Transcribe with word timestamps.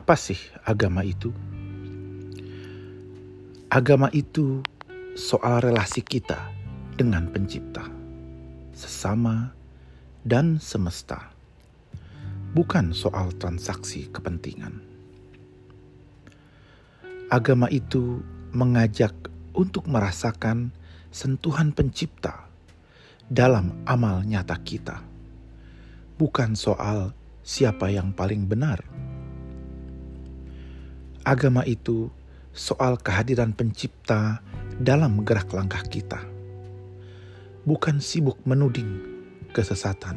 Apa 0.00 0.16
sih 0.16 0.40
agama 0.64 1.04
itu? 1.04 1.28
Agama 3.68 4.08
itu 4.16 4.64
soal 5.12 5.60
relasi 5.60 6.00
kita 6.00 6.40
dengan 6.96 7.28
Pencipta, 7.28 7.84
sesama, 8.72 9.52
dan 10.24 10.56
semesta, 10.56 11.28
bukan 12.56 12.96
soal 12.96 13.28
transaksi 13.36 14.08
kepentingan. 14.08 14.80
Agama 17.28 17.68
itu 17.68 18.24
mengajak 18.56 19.12
untuk 19.52 19.84
merasakan 19.84 20.72
sentuhan 21.12 21.76
Pencipta 21.76 22.48
dalam 23.28 23.84
amal 23.84 24.24
nyata 24.24 24.56
kita, 24.64 25.04
bukan 26.16 26.56
soal 26.56 27.12
siapa 27.44 27.92
yang 27.92 28.16
paling 28.16 28.48
benar. 28.48 28.80
Agama 31.20 31.60
itu 31.68 32.08
soal 32.56 32.96
kehadiran 32.96 33.52
Pencipta 33.52 34.40
dalam 34.80 35.20
gerak 35.20 35.52
langkah 35.52 35.84
kita, 35.84 36.16
bukan 37.68 38.00
sibuk 38.00 38.40
menuding 38.48 39.04
kesesatan. 39.52 40.16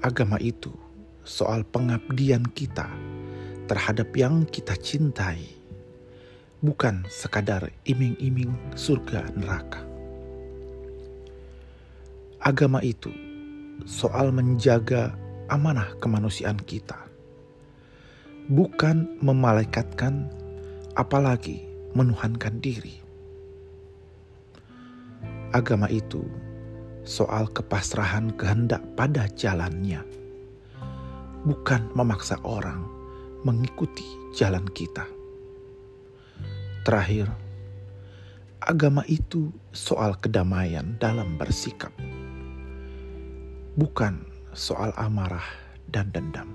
Agama 0.00 0.40
itu 0.40 0.72
soal 1.20 1.68
pengabdian 1.68 2.48
kita 2.56 2.88
terhadap 3.68 4.08
yang 4.16 4.48
kita 4.48 4.72
cintai, 4.72 5.44
bukan 6.64 7.04
sekadar 7.12 7.68
iming-iming 7.84 8.56
surga 8.72 9.36
neraka. 9.36 9.84
Agama 12.40 12.80
itu 12.80 13.12
soal 13.84 14.32
menjaga 14.32 15.12
amanah 15.52 15.92
kemanusiaan 16.00 16.56
kita 16.56 17.09
bukan 18.50 19.06
memalaikatkan, 19.22 20.26
apalagi 20.98 21.62
menuhankan 21.94 22.58
diri. 22.58 22.98
Agama 25.54 25.86
itu 25.86 26.26
soal 27.06 27.46
kepasrahan 27.46 28.34
kehendak 28.34 28.82
pada 28.98 29.30
jalannya, 29.38 30.02
bukan 31.46 31.94
memaksa 31.94 32.42
orang 32.42 32.82
mengikuti 33.46 34.04
jalan 34.34 34.66
kita. 34.74 35.06
Terakhir, 36.82 37.30
agama 38.58 39.06
itu 39.06 39.54
soal 39.70 40.18
kedamaian 40.18 40.98
dalam 40.98 41.38
bersikap, 41.38 41.94
bukan 43.78 44.26
soal 44.58 44.90
amarah 44.98 45.46
dan 45.86 46.10
dendam. 46.10 46.50